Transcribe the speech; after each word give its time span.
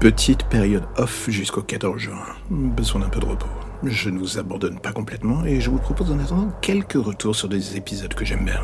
Petite 0.00 0.44
période 0.44 0.84
off 0.96 1.28
jusqu'au 1.28 1.60
14 1.60 1.98
juin. 1.98 2.24
Besoin 2.48 3.02
d'un 3.02 3.10
peu 3.10 3.20
de 3.20 3.26
repos. 3.26 3.50
Je 3.82 4.08
ne 4.08 4.18
vous 4.18 4.38
abandonne 4.38 4.80
pas 4.80 4.92
complètement 4.92 5.44
et 5.44 5.60
je 5.60 5.68
vous 5.68 5.76
propose 5.76 6.10
en 6.10 6.18
attendant 6.18 6.50
quelques 6.62 6.94
retours 6.94 7.36
sur 7.36 7.50
des 7.50 7.76
épisodes 7.76 8.14
que 8.14 8.24
j'aime 8.24 8.46
bien. 8.46 8.62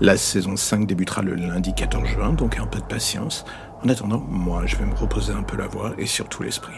La 0.00 0.16
saison 0.16 0.56
5 0.56 0.84
débutera 0.84 1.22
le 1.22 1.36
lundi 1.36 1.72
14 1.72 2.08
juin, 2.08 2.32
donc 2.32 2.58
un 2.58 2.66
peu 2.66 2.80
de 2.80 2.86
patience. 2.86 3.44
En 3.84 3.88
attendant, 3.88 4.26
moi, 4.28 4.66
je 4.66 4.74
vais 4.74 4.84
me 4.84 4.96
reposer 4.96 5.32
un 5.32 5.44
peu 5.44 5.56
la 5.56 5.68
voix 5.68 5.92
et 5.96 6.06
surtout 6.06 6.42
l'esprit. 6.42 6.74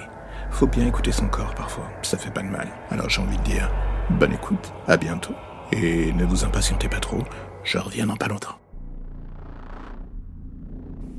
Faut 0.50 0.66
bien 0.66 0.86
écouter 0.86 1.10
son 1.10 1.28
corps 1.28 1.54
parfois, 1.54 1.88
ça 2.02 2.18
fait 2.18 2.30
pas 2.30 2.42
de 2.42 2.48
mal. 2.48 2.68
Alors 2.90 3.08
j'ai 3.08 3.22
envie 3.22 3.38
de 3.38 3.44
dire, 3.44 3.70
bonne 4.10 4.34
écoute, 4.34 4.74
à 4.86 4.98
bientôt. 4.98 5.34
Et 5.72 6.12
ne 6.12 6.26
vous 6.26 6.44
impatientez 6.44 6.90
pas 6.90 7.00
trop, 7.00 7.22
je 7.64 7.78
reviens 7.78 8.06
dans 8.06 8.16
pas 8.16 8.28
longtemps. 8.28 8.58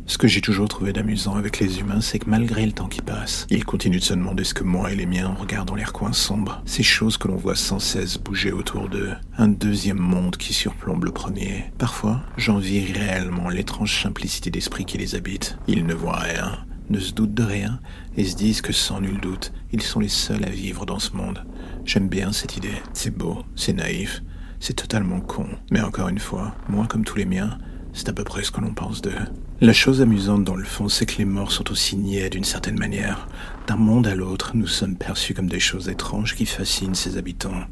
Ce 0.10 0.18
que 0.18 0.30
j'ai 0.30 0.40
toujours 0.40 0.70
trouvé 0.70 0.94
d'amusant 0.94 1.36
avec 1.36 1.60
les 1.60 1.82
humains, 1.82 2.00
c'est 2.00 2.20
que 2.20 2.30
malgré 2.30 2.66
le 2.66 2.72
temps 2.72 2.88
qui 2.88 3.02
passe, 3.02 3.46
ils 3.50 3.66
continuent 3.66 4.00
de 4.00 4.04
se 4.04 4.14
demander 4.14 4.46
ce 4.46 4.54
que 4.54 4.64
moi 4.64 4.90
et 4.90 4.96
les 4.96 5.06
miens 5.06 5.36
regardent 5.38 5.68
dans 5.68 5.76
les 5.76 5.84
recoins 5.84 6.14
sombres. 6.14 6.62
Ces 6.66 6.82
choses 6.82 7.18
que 7.18 7.28
l'on 7.28 7.36
voit 7.36 7.58
sans 7.58 7.80
cesse 7.80 8.18
bouger 8.18 8.54
autour 8.54 8.88
d'eux. 8.88 9.12
Un 9.38 9.50
deuxième 9.50 10.00
monde 10.00 10.38
qui 10.38 10.54
surplombe 10.54 11.04
le 11.04 11.12
premier. 11.12 11.66
Parfois, 11.78 12.22
j'envie 12.38 12.90
réellement 12.94 13.50
l'étrange 13.50 14.02
simplicité 14.02 14.50
d'esprit 14.50 14.86
qui 14.86 14.98
les 14.98 15.14
habite. 15.14 15.58
Ils 15.68 15.86
ne 15.86 15.94
voient 15.94 16.20
rien, 16.20 16.66
ne 16.90 17.00
se 17.00 17.12
doutent 17.12 17.34
de 17.34 17.44
rien, 17.44 17.82
et 18.16 18.24
se 18.24 18.38
disent 18.38 18.62
que 18.62 18.74
sans 18.74 19.02
nul 19.02 19.20
doute, 19.20 19.52
ils 19.74 19.82
sont 19.82 20.00
les 20.00 20.08
seuls 20.08 20.46
à 20.46 20.50
vivre 20.50 20.86
dans 20.86 21.00
ce 21.00 21.18
monde. 21.18 21.44
J'aime 21.84 22.08
bien 22.08 22.32
cette 22.32 22.56
idée. 22.56 22.82
C'est 22.94 23.16
beau, 23.16 23.44
c'est 23.58 23.74
naïf, 23.74 24.24
c'est 24.62 24.74
totalement 24.74 25.20
con. 25.20 25.50
Mais 25.70 25.82
encore 25.82 26.08
une 26.08 26.18
fois, 26.18 26.56
moi 26.70 26.88
comme 26.88 27.04
tous 27.04 27.18
les 27.18 27.26
miens, 27.26 27.58
c'est 27.98 28.10
à 28.10 28.14
peu 28.14 28.24
près 28.24 28.44
ce 28.44 28.52
que 28.52 28.62
l'on 28.62 28.74
pense 28.74 29.02
d'eux. 29.02 29.12
La 29.60 29.74
chose 29.74 30.04
amusante 30.04 30.44
dans 30.44 30.56
le 30.56 30.64
fond, 30.64 30.88
c'est 30.88 31.08
que 31.08 31.18
les 31.18 31.26
morts 31.26 31.52
sont 31.52 31.72
aussi 31.72 31.98
niais 31.98 32.30
d'une 32.30 32.44
certaine 32.44 32.78
manière. 32.78 33.28
D'un 33.66 33.76
monde 33.76 34.06
à 34.06 34.14
l'autre, 34.14 34.52
nous 34.54 34.68
sommes 34.68 34.96
perçus 34.96 35.34
comme 35.34 35.50
des 35.50 35.60
choses 35.60 35.90
étranges 35.90 36.36
qui 36.36 36.46
fascinent 36.46 36.94
ses 36.94 37.18
habitants. 37.18 37.64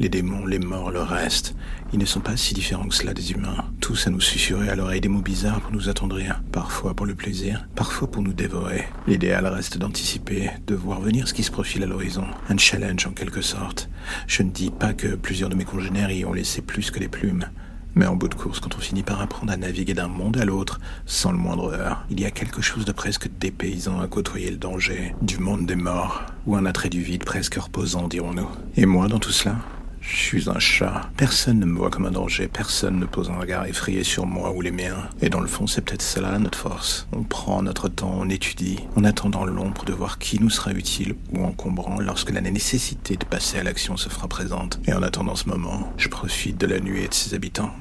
Les 0.00 0.08
démons, 0.08 0.46
les 0.46 0.58
morts, 0.58 0.90
le 0.90 1.00
reste. 1.00 1.54
Ils 1.92 2.00
ne 2.00 2.04
sont 2.04 2.18
pas 2.18 2.36
si 2.36 2.54
différents 2.54 2.88
que 2.88 2.94
cela 2.94 3.14
des 3.14 3.30
humains. 3.30 3.64
Tous 3.80 4.08
à 4.08 4.10
nous 4.10 4.20
susurrer 4.20 4.68
à 4.68 4.74
l'oreille 4.74 5.00
des 5.00 5.08
mots 5.08 5.22
bizarres 5.22 5.60
pour 5.60 5.70
nous 5.70 5.88
attendrir. 5.88 6.42
Parfois 6.50 6.94
pour 6.94 7.06
le 7.06 7.14
plaisir, 7.14 7.68
parfois 7.76 8.10
pour 8.10 8.22
nous 8.22 8.32
dévorer. 8.32 8.88
L'idéal 9.06 9.46
reste 9.46 9.78
d'anticiper, 9.78 10.50
de 10.66 10.74
voir 10.74 11.00
venir 11.00 11.28
ce 11.28 11.34
qui 11.34 11.44
se 11.44 11.52
profile 11.52 11.84
à 11.84 11.86
l'horizon. 11.86 12.26
Un 12.48 12.58
challenge 12.58 13.06
en 13.06 13.12
quelque 13.12 13.42
sorte. 13.42 13.88
Je 14.26 14.42
ne 14.42 14.50
dis 14.50 14.70
pas 14.70 14.92
que 14.92 15.14
plusieurs 15.14 15.50
de 15.50 15.54
mes 15.54 15.64
congénères 15.64 16.10
y 16.10 16.24
ont 16.24 16.32
laissé 16.32 16.62
plus 16.62 16.90
que 16.90 16.98
des 16.98 17.08
plumes. 17.08 17.46
Mais 17.94 18.06
en 18.06 18.16
bout 18.16 18.28
de 18.28 18.34
course, 18.34 18.60
quand 18.60 18.76
on 18.76 18.80
finit 18.80 19.02
par 19.02 19.20
apprendre 19.20 19.52
à 19.52 19.56
naviguer 19.56 19.94
d'un 19.94 20.08
monde 20.08 20.36
à 20.36 20.44
l'autre, 20.44 20.80
sans 21.06 21.32
le 21.32 21.38
moindre 21.38 21.72
heure, 21.72 22.04
il 22.10 22.20
y 22.20 22.24
a 22.24 22.30
quelque 22.30 22.62
chose 22.62 22.84
de 22.84 22.92
presque 22.92 23.28
dépaysant 23.40 24.00
à 24.00 24.06
côtoyer 24.06 24.50
le 24.50 24.56
danger, 24.56 25.14
du 25.22 25.38
monde 25.38 25.66
des 25.66 25.76
morts, 25.76 26.22
ou 26.46 26.56
un 26.56 26.66
attrait 26.66 26.90
du 26.90 27.02
vide 27.02 27.24
presque 27.24 27.54
reposant, 27.54 28.06
dirons-nous. 28.08 28.48
Et 28.76 28.86
moi, 28.86 29.08
dans 29.08 29.18
tout 29.18 29.32
cela, 29.32 29.56
je 30.00 30.16
suis 30.16 30.50
un 30.50 30.58
chat. 30.58 31.10
Personne 31.16 31.58
ne 31.58 31.66
me 31.66 31.76
voit 31.76 31.90
comme 31.90 32.06
un 32.06 32.10
danger, 32.10 32.48
personne 32.48 32.98
ne 32.98 33.06
pose 33.06 33.30
un 33.30 33.38
regard 33.38 33.66
effrayé 33.66 34.04
sur 34.04 34.26
moi 34.26 34.52
ou 34.52 34.60
les 34.60 34.70
miens. 34.70 35.08
Et 35.20 35.28
dans 35.28 35.40
le 35.40 35.46
fond, 35.46 35.66
c'est 35.66 35.82
peut-être 35.82 36.02
cela 36.02 36.38
notre 36.38 36.58
force. 36.58 37.08
On 37.12 37.22
prend 37.22 37.62
notre 37.62 37.88
temps, 37.88 38.14
on 38.14 38.28
étudie, 38.28 38.80
on 38.96 39.04
attend 39.04 39.28
dans 39.28 39.44
l'ombre 39.44 39.84
de 39.84 39.92
voir 39.92 40.18
qui 40.18 40.40
nous 40.40 40.50
sera 40.50 40.72
utile 40.72 41.16
ou 41.32 41.44
encombrant 41.44 42.00
lorsque 42.00 42.30
la 42.30 42.40
nécessité 42.40 43.16
de 43.16 43.24
passer 43.24 43.58
à 43.58 43.62
l'action 43.62 43.96
se 43.96 44.08
fera 44.08 44.28
présente. 44.28 44.80
Et 44.86 44.92
en 44.92 45.02
attendant 45.02 45.36
ce 45.36 45.48
moment, 45.48 45.92
je 45.96 46.08
profite 46.08 46.58
de 46.58 46.66
la 46.66 46.80
nuit 46.80 47.04
et 47.04 47.08
de 47.08 47.14
ses 47.14 47.34
habitants. 47.34 47.72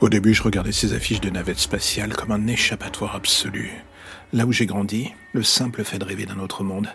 Au 0.00 0.08
début, 0.08 0.32
je 0.32 0.44
regardais 0.44 0.70
ces 0.70 0.92
affiches 0.92 1.20
de 1.20 1.28
navettes 1.28 1.58
spatiales 1.58 2.14
comme 2.14 2.30
un 2.30 2.46
échappatoire 2.46 3.16
absolu. 3.16 3.72
Là 4.32 4.46
où 4.46 4.52
j'ai 4.52 4.66
grandi, 4.66 5.12
le 5.32 5.42
simple 5.42 5.84
fait 5.84 5.98
de 5.98 6.04
rêver 6.04 6.26
d'un 6.26 6.38
autre 6.38 6.64
monde, 6.64 6.88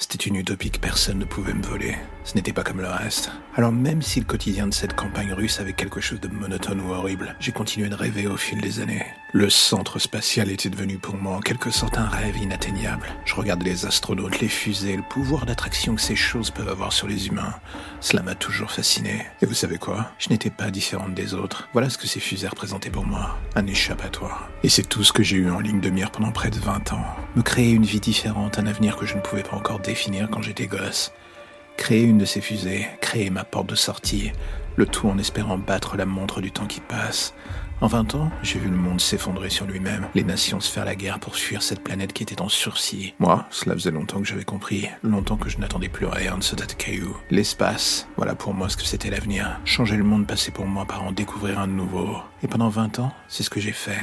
c'était 0.00 0.26
une 0.26 0.36
utopie 0.36 0.70
que 0.70 0.78
personne 0.78 1.18
ne 1.18 1.24
pouvait 1.24 1.54
me 1.54 1.62
voler. 1.62 1.96
Ce 2.22 2.36
n'était 2.36 2.52
pas 2.52 2.62
comme 2.62 2.80
le 2.80 2.86
reste. 2.86 3.32
Alors 3.56 3.72
même 3.72 4.00
si 4.00 4.20
le 4.20 4.26
quotidien 4.26 4.68
de 4.68 4.72
cette 4.72 4.94
campagne 4.94 5.32
russe 5.32 5.58
avait 5.58 5.72
quelque 5.72 6.00
chose 6.00 6.20
de 6.20 6.28
monotone 6.28 6.80
ou 6.80 6.92
horrible, 6.92 7.34
j'ai 7.40 7.50
continué 7.50 7.88
de 7.88 7.96
rêver 7.96 8.28
au 8.28 8.36
fil 8.36 8.60
des 8.60 8.78
années. 8.78 9.04
Le 9.32 9.50
centre 9.50 9.98
spatial 9.98 10.50
était 10.50 10.70
devenu 10.70 10.98
pour 10.98 11.16
moi 11.16 11.36
en 11.36 11.40
quelque 11.40 11.72
sorte 11.72 11.98
un 11.98 12.06
rêve 12.06 12.36
inatteignable. 12.36 13.08
Je 13.24 13.34
regardais 13.34 13.70
les 13.70 13.86
astronautes, 13.86 14.40
les 14.40 14.48
fusées, 14.48 14.96
le 14.96 15.02
pouvoir 15.02 15.46
d'attraction 15.46 15.96
que 15.96 16.00
ces 16.00 16.16
choses 16.16 16.52
peuvent 16.52 16.68
avoir 16.68 16.92
sur 16.92 17.08
les 17.08 17.26
humains. 17.26 17.54
Cela 18.00 18.22
m'a 18.22 18.34
toujours 18.34 18.70
fasciné. 18.70 19.26
Et 19.42 19.46
vous 19.46 19.54
savez 19.54 19.78
quoi? 19.78 20.12
Je 20.18 20.28
n'étais 20.30 20.50
pas 20.50 20.70
différente 20.70 21.14
des 21.14 21.34
autres. 21.34 21.68
Voilà 21.72 21.90
ce 21.90 21.98
que 21.98 22.06
ces 22.06 22.20
fusées 22.20 22.46
représentaient 22.46 22.90
pour 22.90 23.04
moi. 23.04 23.36
Un 23.56 23.66
échappatoire. 23.66 24.48
Et 24.62 24.68
c'est 24.68 24.88
tout 24.88 25.02
ce 25.02 25.12
que 25.12 25.24
j'ai 25.24 25.36
eu 25.36 25.50
en 25.50 25.58
ligne 25.58 25.80
de 25.80 25.90
mire 25.90 26.12
pendant 26.12 26.30
près 26.30 26.50
de 26.50 26.58
20 26.58 26.92
ans. 26.92 27.04
Me 27.34 27.42
créer 27.42 27.72
une 27.72 27.84
vie 27.84 28.00
différente, 28.00 28.58
un 28.58 28.66
avenir 28.66 28.96
que 28.96 29.06
je 29.06 29.16
ne 29.16 29.20
pouvais 29.20 29.42
pas 29.42 29.56
encore 29.56 29.80
définir 29.80 30.28
quand 30.30 30.42
j'étais 30.42 30.68
gosse. 30.68 31.12
Créer 31.76 32.02
une 32.02 32.18
de 32.18 32.24
ces 32.24 32.40
fusées, 32.40 32.86
créer 33.00 33.30
ma 33.30 33.44
porte 33.44 33.68
de 33.68 33.74
sortie, 33.74 34.32
le 34.76 34.86
tout 34.86 35.08
en 35.08 35.18
espérant 35.18 35.58
battre 35.58 35.96
la 35.96 36.06
montre 36.06 36.40
du 36.40 36.52
temps 36.52 36.66
qui 36.66 36.80
passe. 36.80 37.34
En 37.80 37.86
20 37.86 38.16
ans, 38.16 38.30
j'ai 38.42 38.58
vu 38.58 38.68
le 38.68 38.76
monde 38.76 39.00
s'effondrer 39.00 39.50
sur 39.50 39.64
lui-même, 39.64 40.08
les 40.16 40.24
nations 40.24 40.58
se 40.58 40.68
faire 40.68 40.84
la 40.84 40.96
guerre 40.96 41.20
pour 41.20 41.36
fuir 41.36 41.62
cette 41.62 41.84
planète 41.84 42.12
qui 42.12 42.24
était 42.24 42.40
en 42.40 42.48
sursis. 42.48 43.14
Moi, 43.20 43.46
cela 43.50 43.74
faisait 43.74 43.92
longtemps 43.92 44.20
que 44.20 44.26
j'avais 44.26 44.44
compris, 44.44 44.88
longtemps 45.04 45.36
que 45.36 45.48
je 45.48 45.58
n'attendais 45.58 45.88
plus 45.88 46.06
rien 46.06 46.36
de 46.36 46.42
ce 46.42 46.56
tas 46.56 46.66
de 46.66 46.72
cailloux. 46.72 47.16
L'espace, 47.30 48.08
voilà 48.16 48.34
pour 48.34 48.52
moi 48.52 48.68
ce 48.68 48.76
que 48.76 48.82
c'était 48.82 49.10
l'avenir. 49.10 49.60
Changer 49.64 49.96
le 49.96 50.02
monde 50.02 50.26
passait 50.26 50.50
pour 50.50 50.66
moi 50.66 50.86
par 50.86 51.04
en 51.04 51.12
découvrir 51.12 51.60
un 51.60 51.68
nouveau. 51.68 52.16
Et 52.42 52.48
pendant 52.48 52.68
20 52.68 52.98
ans, 52.98 53.12
c'est 53.28 53.44
ce 53.44 53.50
que 53.50 53.60
j'ai 53.60 53.72
fait. 53.72 53.98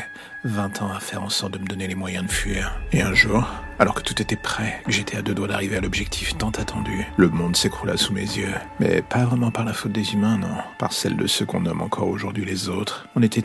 20 0.45 0.81
ans 0.81 0.91
à 0.93 0.99
faire 0.99 1.23
en 1.23 1.29
sorte 1.29 1.53
de 1.53 1.57
me 1.57 1.65
donner 1.65 1.87
les 1.87 1.95
moyens 1.95 2.25
de 2.25 2.31
fuir. 2.31 2.79
Et 2.91 3.01
un 3.01 3.13
jour, 3.13 3.45
alors 3.79 3.95
que 3.95 4.01
tout 4.01 4.21
était 4.21 4.35
prêt, 4.35 4.81
que 4.85 4.91
j'étais 4.91 5.17
à 5.17 5.21
deux 5.21 5.33
doigts 5.33 5.47
d'arriver 5.47 5.77
à 5.77 5.81
l'objectif 5.81 6.37
tant 6.37 6.51
attendu, 6.51 7.05
le 7.17 7.29
monde 7.29 7.55
s'écroula 7.55 7.97
sous 7.97 8.13
mes 8.13 8.21
yeux. 8.21 8.53
Mais 8.79 9.01
pas 9.01 9.25
vraiment 9.25 9.51
par 9.51 9.65
la 9.65 9.73
faute 9.73 9.93
des 9.93 10.13
humains, 10.13 10.37
non. 10.37 10.55
Par 10.77 10.93
celle 10.93 11.17
de 11.17 11.27
ceux 11.27 11.45
qu'on 11.45 11.61
nomme 11.61 11.81
encore 11.81 12.07
aujourd'hui 12.07 12.45
les 12.45 12.69
autres. 12.69 13.07
On 13.15 13.23
était 13.23 13.41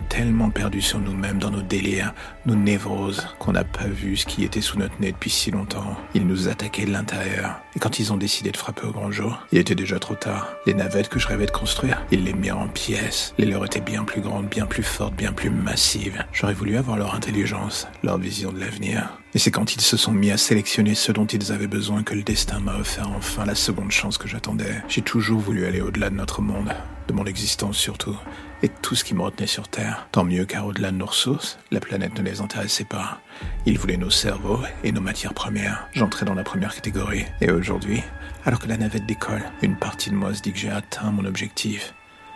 perdus 0.52 0.82
sur 0.82 0.98
nous-mêmes 0.98 1.38
dans 1.38 1.50
nos 1.50 1.62
délires, 1.62 2.14
nos 2.46 2.54
névroses, 2.54 3.26
qu'on 3.38 3.52
n'a 3.52 3.64
pas 3.64 3.86
vu 3.86 4.16
ce 4.16 4.26
qui 4.26 4.44
était 4.44 4.60
sous 4.60 4.78
notre 4.78 5.00
nez 5.00 5.12
depuis 5.12 5.30
si 5.30 5.50
longtemps. 5.50 5.96
Ils 6.14 6.26
nous 6.26 6.48
attaquaient 6.48 6.84
de 6.84 6.92
l'intérieur. 6.92 7.60
Et 7.74 7.78
quand 7.78 7.98
ils 7.98 8.12
ont 8.12 8.16
décidé 8.16 8.50
de 8.50 8.56
frapper 8.56 8.86
au 8.86 8.92
grand 8.92 9.10
jour, 9.10 9.46
il 9.52 9.58
était 9.58 9.74
déjà 9.74 9.98
trop 9.98 10.14
tard. 10.14 10.48
Les 10.66 10.74
navettes 10.74 11.08
que 11.08 11.18
je 11.18 11.28
rêvais 11.28 11.46
de 11.46 11.50
construire, 11.50 12.02
ils 12.10 12.24
les 12.24 12.34
mirent 12.34 12.58
en 12.58 12.68
pièces. 12.68 13.34
Les 13.38 13.46
leurs 13.46 13.64
étaient 13.64 13.80
bien 13.80 14.04
plus 14.04 14.20
grandes, 14.20 14.48
bien 14.48 14.66
plus 14.66 14.82
fortes, 14.82 15.14
bien 15.14 15.32
plus 15.32 15.50
massives. 15.50 16.24
J'aurais 16.32 16.54
voulu 16.54 16.76
avoir 16.76 16.96
leur 16.96 17.14
intelligence, 17.14 17.88
leur 18.02 18.18
vision 18.18 18.52
de 18.52 18.60
l'avenir. 18.60 19.19
Et 19.32 19.38
c'est 19.38 19.52
quand 19.52 19.76
ils 19.76 19.80
se 19.80 19.96
sont 19.96 20.10
mis 20.10 20.32
à 20.32 20.36
sélectionner 20.36 20.96
ce 20.96 21.12
dont 21.12 21.26
ils 21.26 21.52
avaient 21.52 21.68
besoin 21.68 22.02
que 22.02 22.14
le 22.14 22.24
destin 22.24 22.58
m'a 22.58 22.76
offert 22.76 23.08
enfin 23.10 23.44
la 23.44 23.54
seconde 23.54 23.92
chance 23.92 24.18
que 24.18 24.26
j'attendais. 24.26 24.82
J'ai 24.88 25.02
toujours 25.02 25.40
voulu 25.40 25.66
aller 25.66 25.80
au-delà 25.80 26.10
de 26.10 26.16
notre 26.16 26.42
monde, 26.42 26.74
de 27.06 27.12
mon 27.12 27.24
existence 27.26 27.76
surtout, 27.76 28.16
et 28.64 28.68
tout 28.68 28.96
ce 28.96 29.04
qui 29.04 29.14
me 29.14 29.22
retenait 29.22 29.46
sur 29.46 29.68
Terre. 29.68 30.08
Tant 30.10 30.24
mieux 30.24 30.46
car 30.46 30.66
au-delà 30.66 30.90
de 30.90 30.96
nos 30.96 31.06
ressources, 31.06 31.58
la 31.70 31.78
planète 31.78 32.18
ne 32.18 32.24
les 32.24 32.40
intéressait 32.40 32.84
pas. 32.84 33.20
Ils 33.66 33.78
voulaient 33.78 33.96
nos 33.96 34.10
cerveaux 34.10 34.60
et 34.82 34.90
nos 34.90 35.00
matières 35.00 35.34
premières. 35.34 35.86
J'entrais 35.92 36.26
dans 36.26 36.34
la 36.34 36.42
première 36.42 36.74
catégorie. 36.74 37.24
Et 37.40 37.52
aujourd'hui, 37.52 38.02
alors 38.44 38.58
que 38.58 38.68
la 38.68 38.78
navette 38.78 39.06
décolle, 39.06 39.44
une 39.62 39.76
partie 39.76 40.10
de 40.10 40.16
moi 40.16 40.34
se 40.34 40.42
dit 40.42 40.52
que 40.52 40.58
j'ai 40.58 40.70
atteint 40.70 41.12
mon 41.12 41.24
objectif. 41.24 41.94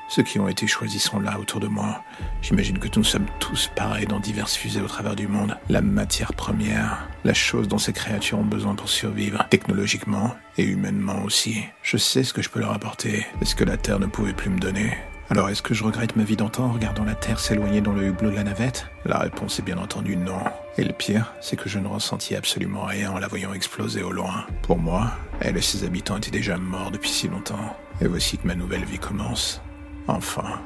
Ceux 0.08 0.22
qui 0.22 0.38
ont 0.38 0.48
été 0.48 0.66
choisis 0.66 1.02
sont 1.02 1.20
là 1.20 1.38
autour 1.40 1.60
de 1.60 1.66
moi. 1.66 2.02
J'imagine 2.42 2.78
que 2.78 2.88
nous 2.96 3.04
sommes 3.04 3.26
tous 3.40 3.70
pareils 3.74 4.06
dans 4.06 4.20
diverses 4.20 4.54
fusées 4.54 4.80
au 4.80 4.86
travers 4.86 5.16
du 5.16 5.26
monde. 5.26 5.56
La 5.68 5.80
matière 5.80 6.34
première, 6.34 7.08
la 7.24 7.34
chose 7.34 7.68
dont 7.68 7.78
ces 7.78 7.92
créatures 7.92 8.38
ont 8.38 8.44
besoin 8.44 8.74
pour 8.74 8.88
survivre, 8.88 9.46
technologiquement 9.50 10.34
et 10.58 10.64
humainement 10.64 11.22
aussi. 11.24 11.64
Je 11.82 11.96
sais 11.96 12.22
ce 12.22 12.32
que 12.32 12.42
je 12.42 12.50
peux 12.50 12.60
leur 12.60 12.72
apporter, 12.72 13.26
et 13.40 13.44
ce 13.44 13.54
que 13.54 13.64
la 13.64 13.76
Terre 13.76 13.98
ne 13.98 14.06
pouvait 14.06 14.34
plus 14.34 14.50
me 14.50 14.60
donner. 14.60 14.96
Alors 15.30 15.48
est-ce 15.48 15.62
que 15.62 15.72
je 15.72 15.82
regrette 15.82 16.16
ma 16.16 16.22
vie 16.22 16.36
d'antan 16.36 16.64
en 16.64 16.72
regardant 16.72 17.04
la 17.04 17.14
Terre 17.14 17.40
s'éloigner 17.40 17.80
dans 17.80 17.94
le 17.94 18.08
hublot 18.08 18.30
de 18.30 18.36
la 18.36 18.44
navette? 18.44 18.86
La 19.06 19.18
réponse 19.18 19.58
est 19.58 19.62
bien 19.62 19.78
entendu 19.78 20.18
non. 20.18 20.38
Et 20.76 20.84
le 20.84 20.92
pire, 20.92 21.32
c'est 21.40 21.56
que 21.56 21.70
je 21.70 21.78
ne 21.78 21.88
ressentis 21.88 22.36
absolument 22.36 22.84
rien 22.84 23.10
en 23.10 23.18
la 23.18 23.26
voyant 23.26 23.54
exploser 23.54 24.02
au 24.02 24.12
loin. 24.12 24.44
Pour 24.62 24.78
moi, 24.78 25.12
elle 25.40 25.56
et 25.56 25.62
ses 25.62 25.84
habitants 25.84 26.18
étaient 26.18 26.30
déjà 26.30 26.58
morts 26.58 26.90
depuis 26.90 27.08
si 27.08 27.28
longtemps. 27.28 27.74
Et 28.02 28.06
voici 28.06 28.36
que 28.36 28.46
ma 28.46 28.54
nouvelle 28.54 28.84
vie 28.84 28.98
commence. 28.98 29.62
Enfin. 30.06 30.60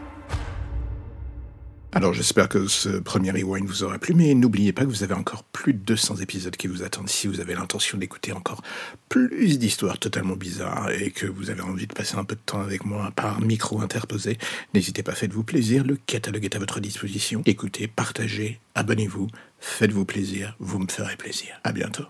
Alors 1.92 2.12
j'espère 2.12 2.48
que 2.50 2.66
ce 2.66 2.90
premier 2.90 3.30
rewind 3.30 3.66
vous 3.66 3.82
aura 3.82 3.98
plu, 3.98 4.12
mais 4.12 4.34
n'oubliez 4.34 4.72
pas 4.72 4.82
que 4.82 4.88
vous 4.88 5.02
avez 5.02 5.14
encore 5.14 5.42
plus 5.42 5.72
de 5.72 5.78
200 5.78 6.16
épisodes 6.16 6.54
qui 6.54 6.66
vous 6.66 6.82
attendent 6.82 7.08
si 7.08 7.26
vous 7.26 7.40
avez 7.40 7.54
l'intention 7.54 7.96
d'écouter 7.96 8.32
encore 8.32 8.62
plus 9.08 9.58
d'histoires 9.58 9.98
totalement 9.98 10.36
bizarres 10.36 10.90
et 10.90 11.10
que 11.10 11.26
vous 11.26 11.48
avez 11.48 11.62
envie 11.62 11.86
de 11.86 11.94
passer 11.94 12.16
un 12.16 12.24
peu 12.24 12.34
de 12.34 12.40
temps 12.44 12.60
avec 12.60 12.84
moi 12.84 13.10
par 13.16 13.40
micro 13.40 13.80
interposé. 13.80 14.36
N'hésitez 14.74 15.02
pas, 15.02 15.14
faites-vous 15.14 15.44
plaisir, 15.44 15.82
le 15.82 15.96
catalogue 15.96 16.44
est 16.44 16.56
à 16.56 16.58
votre 16.58 16.78
disposition. 16.78 17.42
Écoutez, 17.46 17.88
partagez, 17.88 18.60
abonnez-vous, 18.74 19.28
faites-vous 19.58 20.04
plaisir, 20.04 20.56
vous 20.58 20.78
me 20.78 20.88
ferez 20.88 21.16
plaisir. 21.16 21.58
À 21.64 21.72
bientôt. 21.72 22.04